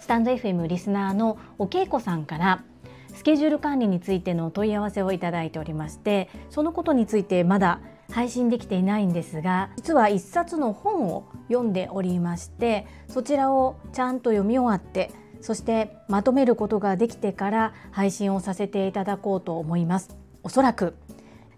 [0.00, 2.62] スタンド FM リスナーのおけいこさんから
[3.14, 7.80] スケジュール管理についての問い合わせをいただいておりましてそのことについてまだ
[8.10, 15.10] 配信できていないんですが実は一冊の本を読んでおりましてそちらをちゃんと読み終わって
[15.40, 20.16] そしてまとめることができてから配信をさせていただこうと思います。
[20.42, 20.94] おそらく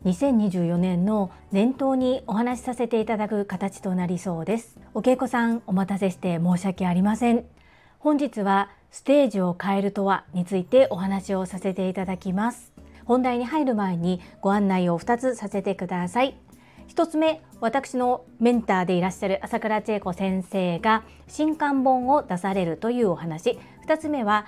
[0.04, 4.76] 2024年の年頭にお話しさせていただく形となりそうです。
[4.94, 7.44] お稽古さんお待たせして申し訳ありません。
[8.00, 12.72] 本日はステージを変えるとはについてお話をさせていただきます。
[13.04, 16.36] 本題に入る前にご案内を2つさせてください。
[16.88, 23.56] 1つ目私のメンターでいらっしゃる朝倉千恵子先生が新刊本を出されるというお話。
[23.86, 24.46] 2つ目は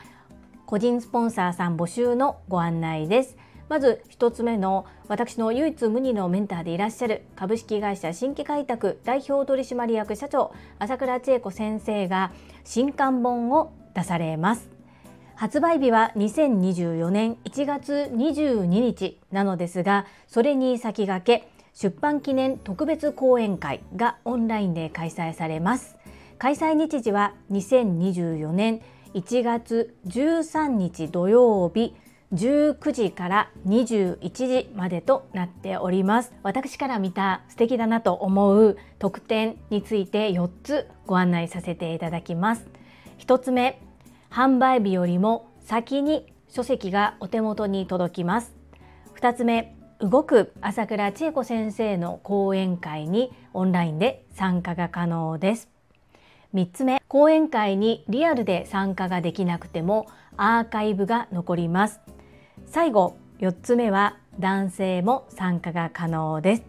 [0.66, 3.36] 個人スポンサーさん募集のご案内です。
[3.68, 12.32] まず1つ目の私の唯一無二のメンターでいらっしゃる株式会社新規開拓代表取締役社長朝倉千恵子先生が
[12.64, 14.70] 新刊本を出されます。
[15.36, 25.96] 発売日は2024年1月22日なのですがそれに先駆け出版記念特別講演会がオンラインで開催されます。
[26.38, 28.80] 開催日時は2024年
[29.14, 31.94] 1月13日土曜日
[32.32, 36.32] 19時から21時までとなっております。
[36.42, 42.66] 私から見た素敵だなと思う特典について4つご案内させていただきます。
[43.18, 43.80] 1つ目
[44.30, 48.54] 販売日よりも先に書籍がお手元に届きます。
[49.16, 55.68] 2つ目動く朝倉千恵子先生の講演会にオンラインで参加が可能です。
[56.52, 62.00] 3つ目講演会にリアルで参加ができなくてもアーカイブが残ります。
[62.66, 66.62] 最後4つ目は男性も参加が可能です。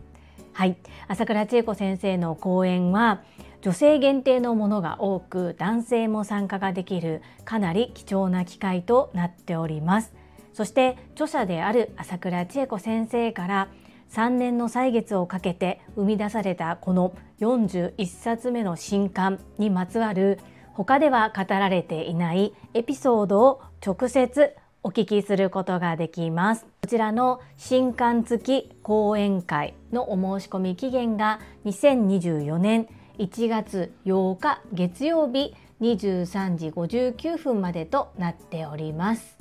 [0.53, 0.77] はい。
[1.07, 3.21] 朝倉千恵子先生の講演は
[3.61, 10.13] 女性限定のものが多く男性も参加ができるかなり貴重な機会となっております。
[10.53, 13.67] そして著者である朝倉千恵子先生から
[14.11, 20.39] 3年の歳月をかけて生み出されたこの41冊目の新刊にまつわる
[20.73, 24.55] 他では語られていないエピソードを直接
[24.85, 26.67] お聞きすることができます。
[26.83, 32.87] こちらの新刊付き講演会のお申し込み期限が2024年
[33.17, 39.39] 1月8日月曜日23時59分までとなっております。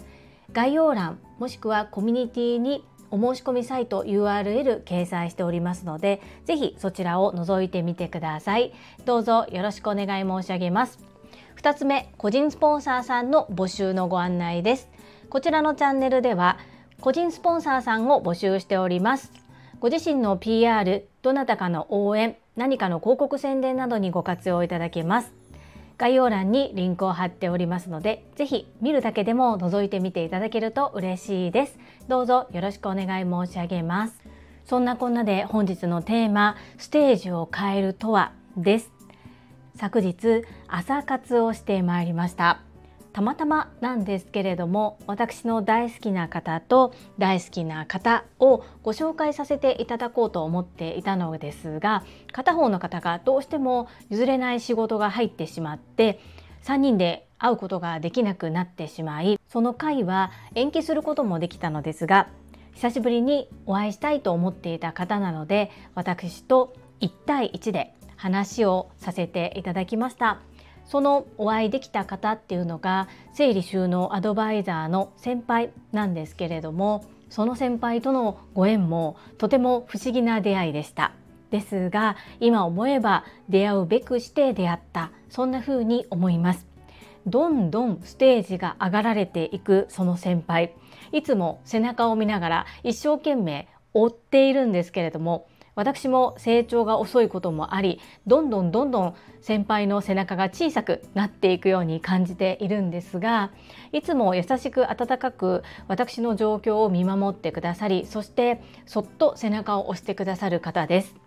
[0.55, 8.72] 概要欄もしくはコミュニティにお申し込みサイト URL 掲載しておりますので、ぜひそちらを覗いてみてください。
[9.05, 10.99] どうぞよろしくお願い申し上げます。
[11.61, 14.94] 2つ目、個人スポンサーさんの募集のご案内です。
[15.34, 16.59] こちらのチャンネルでは
[17.00, 19.33] 個人スポンサーさんを募集しております。
[19.81, 25.33] ご自身の PR、どなたかの応援、何かの広告宣伝などにご活用いただけます。
[25.99, 31.81] 概要欄にリンクを貼っておりますので、ぜひ見るだけでも覗いてみていただけると嬉しいです。
[32.06, 34.15] どうぞよろしくお願い申し上げます。
[34.65, 38.93] そんなこんなで本日のテーマ、ステージを変えるとはです。
[39.75, 42.61] 昨日、朝活をしてまいりました。
[43.14, 52.02] たまたまなんですけれども私の大好きな方と大好きな方をご紹介させていただこうと思っていたのですが
[52.32, 56.19] 片方の方がどうしても譲れない仕事が入ってしまって
[56.64, 62.28] 3人で会うことができなくなってしまいその会は延期することもできたのですが
[62.75, 70.41] 久しぶりにお会いしたいと思っていた方なので私と1対1で話をさせていただきました。
[70.87, 81.12] そのお会いできた方っていうのが整理収納アドバイザーの先輩なんですけれどもその先輩とのご縁もとても不思議な出会いでした。
[81.50, 86.67] ですが今思えば出会うべくして出会ったそんな風に思います。
[87.27, 90.75] どんどんステージが上がられていくその先輩。
[91.12, 103.50] いつも背中を見ながら一生懸命追っているんですけれども私も成長が遅いこともありどんどんどんどん先輩の背中が小さくなっていくように感じているんですが
[103.93, 111.24] いつも優しく温かく私の状況を見守ってくださりそしてそっと背中を押してくださる方です。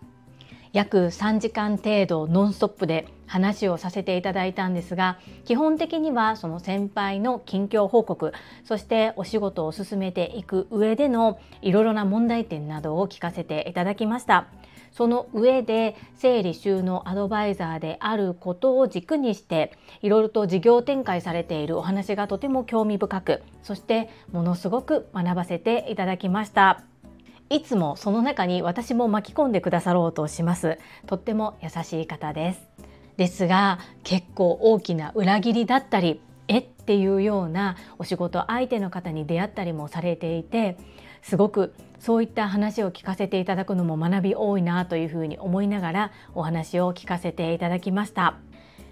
[0.72, 8.32] 約3時間程度ノンストップで話をさせていただいたんですが基本的にはその先輩の近況報告
[8.64, 14.48] そしてお仕事を進めていく上でのいろいろな問題点などを聞かせていただきました。
[14.92, 19.72] その上で整理収納アドバイザーであることを軸にして
[20.02, 26.82] いろいろと事業展開されているお話がとても興味深くそしてものすごく学ばせていただきました。
[27.50, 30.78] いつもその中に私も巻き込んでくださろうとします。
[31.06, 32.68] とっても優しい方です。
[33.16, 40.76] ですが結構大きな裏切りだったりえっていうようなお仕事相手の方に出会ったりもされていて
[41.22, 48.36] すごくそういった話を聞かせていただくのも学び多いなというふうに思いながらお話を聞かせていただきました。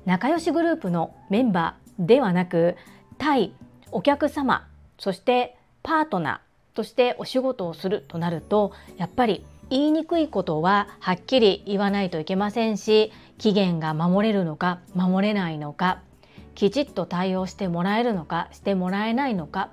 [0.06, 2.76] 仲良しグループのメンバーではなく
[3.18, 3.52] 対
[3.90, 4.66] お客様
[4.98, 6.45] そしてパートナー
[6.76, 16.02] としてお仕事をするとなるとやっぱり言いにくいことははっきり言わないといけませんし期限が守れるのか守れないのか
[16.54, 19.70] きちっと対応してもらえるのかしてもらえないのか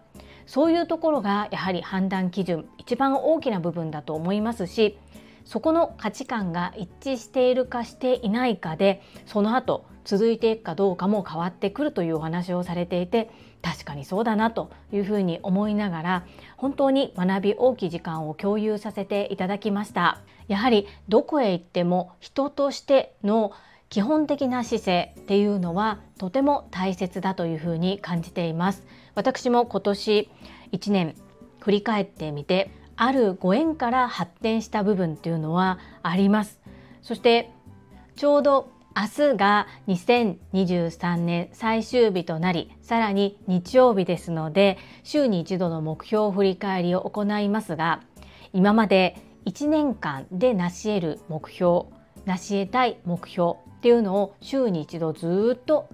[0.48, 4.98] そういうところがやはり判断基準一番大きな部分だと思いますし
[5.46, 13.30] そこの価値観が一致しているかしていないかでその後続いていくかどうかも変わってくるというお話をされていて
[13.64, 16.26] 確かにそうだなというふうに思いながら
[16.58, 20.20] 本当に学び大きい時間を共有させていただきました。
[20.48, 23.54] やはりどこへ行っても人としての
[23.90, 28.86] 基本的な姿勢っていうのはとても大切だというふうに感じています。
[29.16, 30.30] 私も今年
[30.74, 31.16] 1年
[31.60, 36.60] 振り返ってみてあるご縁から発展した部分っていうのはあります。
[37.02, 37.52] そして
[38.16, 48.02] ちょうど明日が2023年最終日となりさらに日曜日ですので週に一度の目標振り返りを行いますが
[48.54, 51.86] 今まで1年間で成し得る目標
[52.26, 55.90] 成し得たい目標っていうのを週に一度ずっと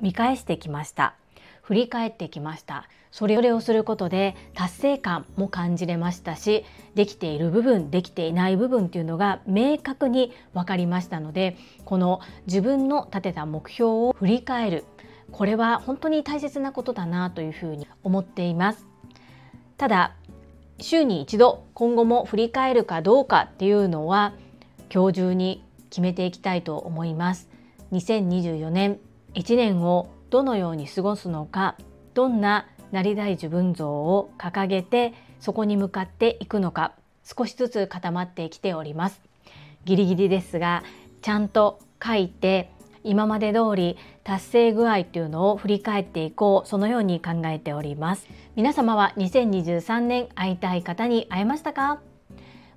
[0.00, 1.16] 見返してきました。
[1.64, 2.88] 振り返ってきました。
[3.14, 6.64] それをすることで達成感も感じれましたし
[6.96, 14.84] できている部分できていない部分っていうのが明確に分かりましたのでこの自分の立てた目標を振り返る
[15.30, 18.84] これは本当に大切なことだなというふうに思っています。
[19.76, 20.16] ただ
[20.80, 24.34] 週に一度今後も振り返るかどうかっていうのは
[24.92, 27.48] 今日中に決めていきたいと思います。
[27.92, 28.98] 2024年
[29.34, 31.76] 1年をどのように過ごすのか
[32.12, 39.22] どんななりたい自分像を掲げてそこに向かっていくのか少しずつ固まってきております。
[39.84, 40.82] ギリギリですが
[41.22, 42.72] ちゃんと書いて
[43.04, 48.26] 今まで通り達成具合っていうのを振り返っていこうそのように考えております。
[48.56, 52.00] 皆様は2023年会いたい方に会えましたか？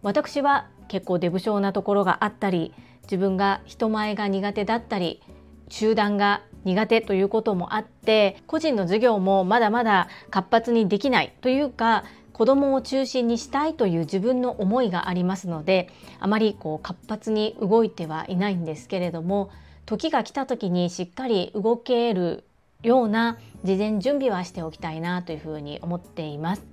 [0.03, 2.75] 私は結構デブ症なところがあったり
[3.05, 5.23] 自分が人前が苦手だったり
[5.69, 15.89] 集団が苦手ということもあって個人の授業もまだまだ活発にできないというか子供を中心にしたいという自分の思いがありますので
[16.19, 19.49] あまりこう活発に動いてはいないんですけれども
[19.85, 22.43] 時が来た時にしっかり動ける
[22.83, 26.63] ような事前準備はしておきたいなというふうに思っています。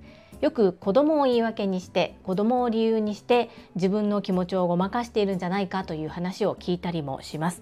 [0.41, 7.61] よく子供を言い訳にして子供を理由にして自分の気持ちをごまかしているんじゃないかという話を聞いたりもします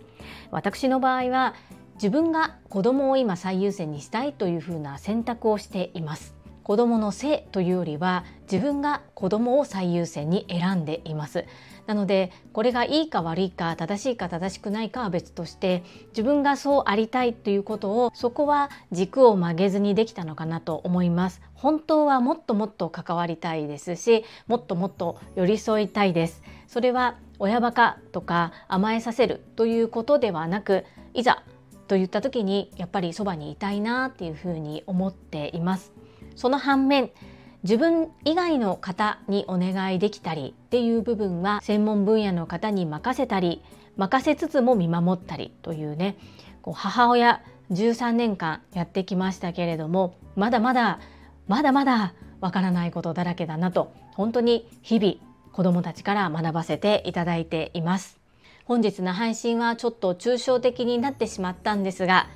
[0.49, 1.53] 私の場合は
[1.95, 6.35] 自分が子供を今最優先にしたいというふうな選択をしています。
[6.63, 11.45] 子供の性というよりは自分が子供を最優先に選んでいます。
[11.85, 21.41] なのでこれがいいか悪いか正しいか正しくないかは別として自分がそうありたいということをそこは軸を曲げずにできたのかなと思います。
[21.53, 26.41] 本当はもっともっと関わりたいですしもっともっと寄り添いたいです。
[26.67, 31.43] それは親バカとか甘えさせるということではなくいざ
[31.87, 35.93] と言った時にやっぱりそばにいたいなっていうふうに思っています。
[36.35, 37.11] その反面
[37.63, 43.61] 自分以外の方にお願いできたりっていう部分は専門分野の方に任せたり
[43.95, 46.17] 任せつつも見守ったりというね
[46.61, 50.99] こう母親13年間やってきましたけれどもまだまだ
[51.47, 55.15] まだまだわからないことだらけだなと本当に日々
[55.53, 58.23] 子どもたちから学ばせていただいています。
[58.65, 62.29] 本日の配信はちょっと抽象的になってしまったんですが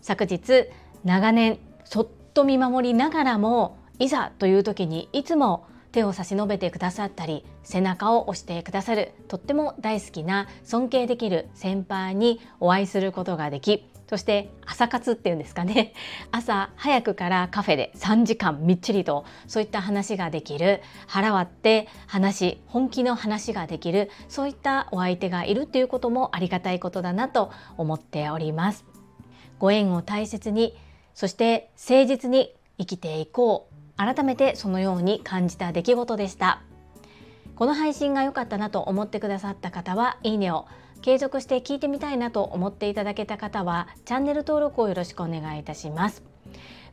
[0.00, 0.68] 昨日
[1.04, 15.92] 長年そっと見守りながらもいざという時にいつも手を差し伸べてくださったり背中を押してくださるとっても大好きな尊敬できる先輩にお会いすることができそして朝活っていうんですかね。
[16.30, 20.82] 朝早くからカフェで3時間みっちりとそういった話ができる。
[21.08, 24.12] 腹割って話本気の話ができる。
[24.28, 28.84] そういったお相手がいるっていうこともありがたいことだなと思っております。
[29.58, 30.76] ご縁を大切に
[31.12, 33.96] そして誠実に生きていこう。
[33.96, 36.62] 改めてそのように感じた出来事でした。
[37.56, 40.66] この配信が良かったなと思ってくださった方はいいねを
[41.04, 46.22] 継続して聞いてみたいなと思っていただけた方はチャンネル登録をよろしくお願いいたします。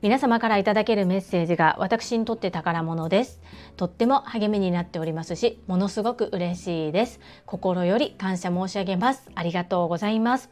[0.02, 3.40] 皆様からいただけるメッセージが私にとって宝物です。
[3.78, 7.22] とっても励みになっておりますしものすごく嬉しいです。
[7.46, 9.32] 心より感謝申し上げます。
[9.34, 10.50] ありがとうございます。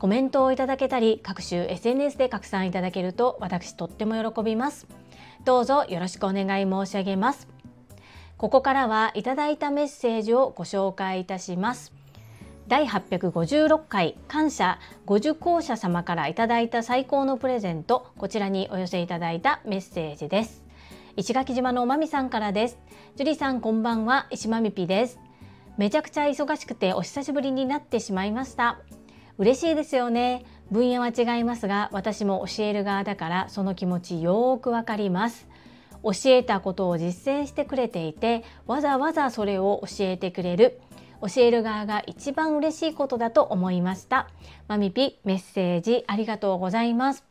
[0.00, 4.88] コメントをいただけたり各種 SNS で拡散いただけると私とっても喜びます。
[5.44, 7.46] どうぞよろしくお願い申し上げます。
[8.38, 11.97] ここからはいただいたメッセージをご紹介いたします。
[12.68, 20.62] 第856回感謝ご受講者様からいただいた最高のプレゼントこちらにお寄せいただいたメッセージです。
[21.16, 22.78] 石垣島のまみさんからです。
[23.16, 24.26] 樹里さんこんばんは。
[24.30, 25.18] 石まみぴです。
[25.78, 28.78] めちゃくちゃ忙しくてお久しぶりになってしまいました。
[29.38, 30.44] 嬉しいですよね。
[30.70, 35.48] 分野は違いますが私も教える側だからその気持ちよーくわかります。
[36.02, 40.82] 教えたことを実践してくれていてわざわざそれを教えてくれる
[41.20, 44.28] 教える側が一番嬉しいことだと思いました。
[44.68, 47.24] マミピメッセージありがとうございます。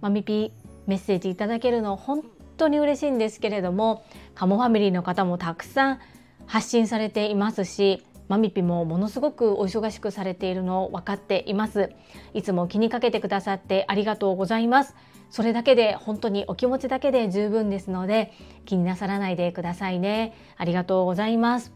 [0.00, 0.52] マミピ
[0.86, 2.22] メッセージいただけるの本
[2.56, 4.04] 当に嬉しいんですけれども
[4.34, 6.00] カモファミリーの方もたくさん
[6.46, 11.90] 発信されていますしマミピもものすごくお忙しくされているのを分かっています。
[12.32, 14.94] いつも気にかけてくださってありがとうございます。
[15.30, 18.32] それだけで本当にお気持ちだけで十分ですので
[18.66, 20.34] 気になさらないでくださいね。
[20.56, 21.72] ありがとうございます。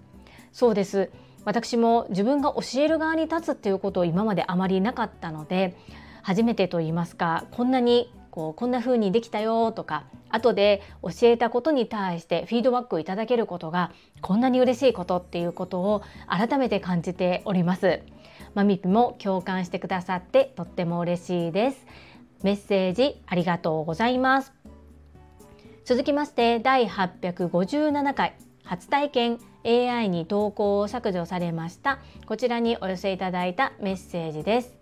[0.52, 1.10] そうです。
[1.44, 5.76] 私も自分が教える側に立つっていうことを今まであまりなかったので
[6.22, 18.00] 初めてと言いますかこんなにこうこんな風にできたよとか後で教えたことに対してフィードバックをいただけることがこんなに嬉しいことっていうことを改めて感じております。
[18.54, 21.86] マミピも共感してくださってとっても嬉しいです。
[22.42, 24.52] メッセージありがとうございます。
[25.84, 28.34] 続きまして第857回
[28.64, 31.98] 初体験 AI に投稿を削除されました。
[32.26, 34.74] こちらにお寄せいただいたメッセージです。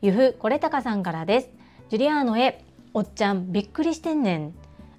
[0.00, 1.48] ゆふこれたかさんからです。
[1.88, 4.54] ジュリアーノへおっちゃんびっくりしてんねん。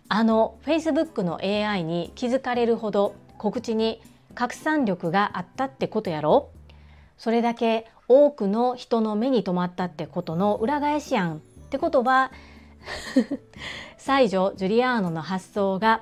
[0.08, 4.02] あの Facebook の AI に気づかれるほど告知に
[4.34, 6.50] 拡散力があったってことやろ。
[7.18, 11.38] それだけ多くの人の目に留まったってことの裏返しやん。
[11.38, 12.32] ってことは
[13.98, 16.02] 西条ジュリアーノの発想が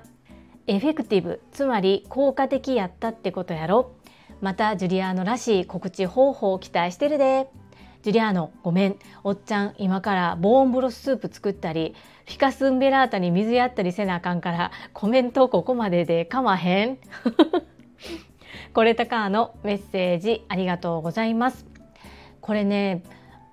[0.67, 3.95] エフェクティブつまり効果的やったってことやろ。
[4.41, 7.49] またジュリアーノらしい告知方法を期待してるで。
[8.03, 8.97] ジュリアーノごめん。
[9.23, 11.95] おっちゃん今からボーンブロススープ作ったり
[12.25, 16.97] フィカスンベラータに水やったりせなあかんからコメントここまででかまへん。
[18.73, 21.65] これたかのメッセージありがとうございます。
[22.41, 23.03] これね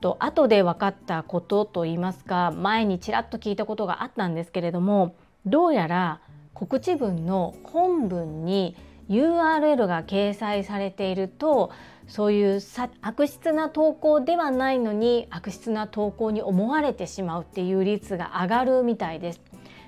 [0.00, 5.14] と後で分かったことといいますか前にちらっと聞いたことがあったんですけれども
[5.46, 6.20] どうやら
[6.54, 8.76] 告知文の本文に
[9.08, 11.70] URL が掲載されていると
[12.06, 12.60] そういう
[13.02, 19.40] 悪質な投稿ではないのに悪質な投稿に思われてしまうっていう率が上がるみたいです。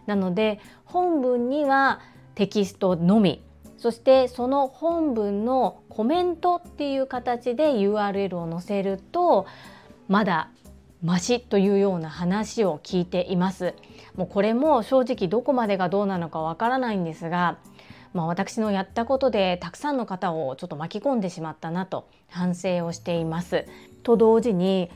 [0.07, 2.01] なので本文には
[2.35, 3.43] テキストのみ
[3.77, 9.47] そしてその本文のコメントっていう形で URL を載せると
[10.09, 10.51] まだ
[11.03, 13.75] マシというような話を聞いています。
[14.17, 17.59] もうこれも正直どこまでがどうなのかわからないんですが、
[18.15, 23.67] まあ、私のやったことでたくさんの方をちょっと巻き込んでしまったなと反省をしています。
[24.03, 24.91] と同時に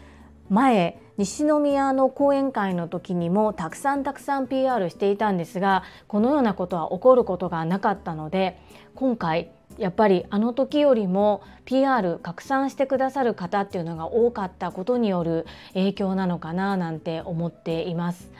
[0.48, 8.58] 前西宮の講演会の時にもたくさんたくさん PR していたんですがこのようなことは起こることがなかったので
[8.94, 18.30] 今回やっぱりあの時よりも PR 拡散してくださる方っていうのが多かったことによる影響なのかななんて思っています。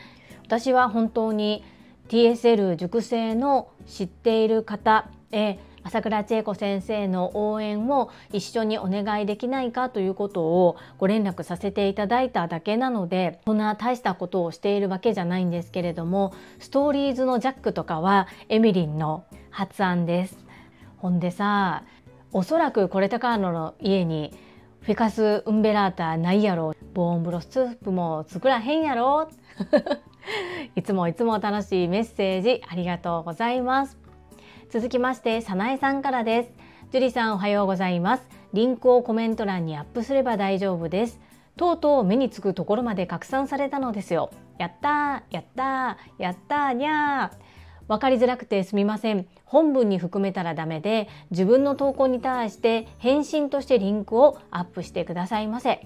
[0.45, 1.65] 私は本当に
[2.09, 20.50] TSL 熟成の知っている方へ朝倉千恵子先生の応援を一緒にお願いできないかということをご連絡させていただいただけなのでそんな大したことをしているわけじゃないんですけれどもストーリーズのジャックとかはエミリンの発案です。
[21.01, 21.83] ほんでさ
[22.33, 24.33] おそらくこれ高野の家に
[24.83, 26.75] フィカス・ウンベラータないやろ。
[26.95, 29.29] ボーンブロスープも作らへんやろ。
[30.75, 33.99] いつもいつも楽しいメッセージありがとうございます。
[34.71, 36.53] 続きましてさなえさんからです。
[36.93, 38.27] ジュリさんおはようございます。
[38.53, 41.21] リンクをコメント欄にアップすれば大丈夫です。
[41.57, 44.31] とうとう目につくところまで拡散されたのですよ。
[44.59, 47.50] やったーやったーやったーにゃー。
[47.91, 49.27] 分かりづらくてすみません。
[49.45, 55.85] 本文に含めたらダメで自分の投稿に対して返信としてリンクをアップしてくださいませ。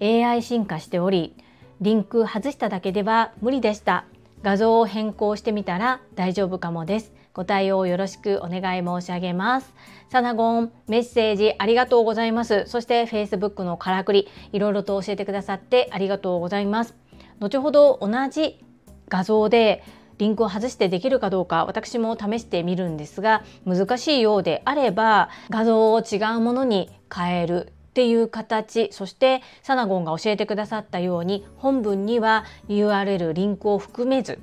[0.00, 1.36] AI 進化しており
[1.82, 4.06] リンク外しただけでは無理でした。
[4.42, 7.12] 画像を変更してみたら大丈夫かもです。
[7.34, 9.74] ご対応よろしくお願い申し上げます。
[10.08, 12.64] サナゴンメッセージありがとうございます。
[12.68, 16.94] そして Facebook のからくりいろいろと教えてくださってありがとうございます。
[17.38, 18.64] 後ほど同じ
[19.10, 19.82] 画像で
[20.18, 34.38] リンクを外してできるかどうか私も試してみるんですが難しいようであれば画像を違うものに変えるっていう形そしてサナゴンが教えてくださったように本文には URL リンクを含めず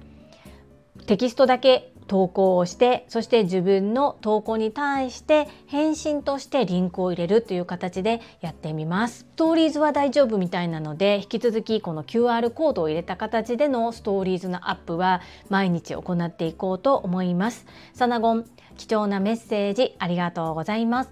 [1.05, 9.19] テキストだけ投稿をしてそして自分の投稿に対して返信としてリンクを入れるという形でやってみます。
[9.19, 17.65] ストーリーズは大丈夫みたいなので引き続きこの QR コードを入れた形でのストーリーズのアップは毎日行っていこうと思います。
[17.93, 21.11] サナゴン貴重なメッセージありがとうございます。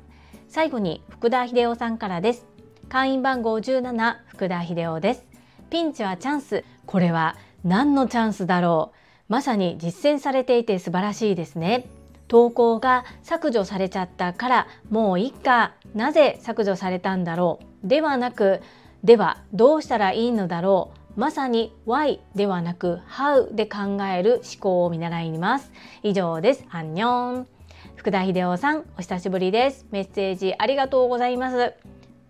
[0.50, 2.46] 最後に福田秀夫さんからです。
[2.90, 5.26] 会員番号17福田秀夫です。
[5.70, 6.66] ピンチはチャンス。
[6.86, 9.09] これは何のチャンスだろう。
[9.30, 11.86] まさに実践されていて素晴らしいですね。
[12.28, 15.74] 投稿が削除されちゃったからもういっか。
[15.94, 17.88] なぜ削除されたんだろう。
[17.88, 18.62] ではなく
[19.04, 21.20] ではどうしたらいいのだろう。
[21.20, 25.72] まさに Why ではなく How で考える思考を見習います。
[26.02, 26.66] 以上です。
[26.72, 27.48] アンニョン。
[27.96, 29.86] 福田秀夫さんお久しぶりです。
[29.92, 31.74] メッセージありがとうございます。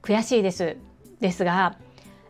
[0.02, 0.76] 悔しいです。
[1.22, 1.78] ですが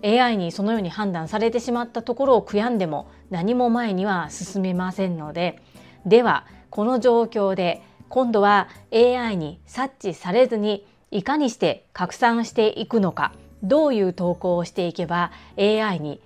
[0.04, 5.62] AI にそのように判断されてしまったところを悔やんでも何も前には進めませんので
[6.06, 16.22] ではこの状況で今度は AI に察知されずにいかにして拡散していくのかどういう投稿をしていけば AI に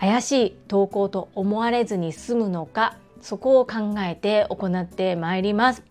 [0.00, 5.82] 怪しい投稿と思われずに済むのかそこを考えて行ってまいります。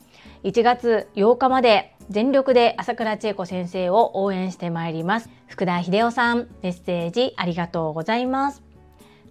[0.44, 8.64] 1月8日まで全力で朝倉千恵子先生を応援してまいります福田秀夫さんメッセージありがとうございます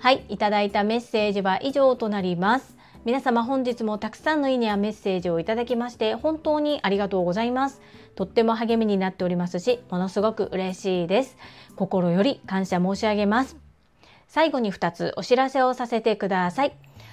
[0.03, 2.77] はい、いただいたメッセージは以上となります。
[3.05, 7.81] 皆様本日もたくさんのいいねやメッセージをいただきまして本当にありがとうございます。
[8.17, 11.37] とっても励みになっておりますし、ものすごく嬉しいです。
[11.77, 13.57] 心より感謝申し上げます。
[14.27, 16.73] 最後に2つお知らせをさせてください。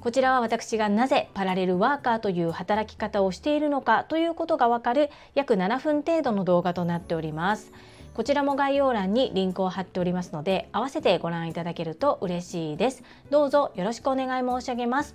[0.00, 7.70] こちらは私がなぜパラレルワーカーという働き方をしているのかということがわかる約7分程度の動画となっております。
[8.14, 13.02] こちらも概要欄にリンクを貼っておりますので合わせてご覧いただけると嬉しいです。
[13.30, 15.14] どうぞよろしくお願い申し上げます。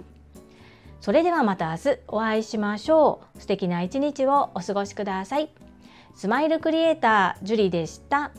[1.01, 3.41] それではまた明日お会いしましょう。
[3.41, 5.49] 素敵な一日をお過ごしください。
[6.15, 8.31] スマイルクリエイタージュリでした。